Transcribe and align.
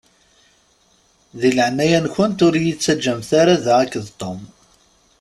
Di 1.39 1.49
leɛnaya-nkent 1.57 2.39
ur 2.45 2.53
yi-ttaǧǧamt 2.63 3.29
ara 3.41 3.55
da 3.63 3.73
akked 3.83 4.05
Tom. 4.19 4.39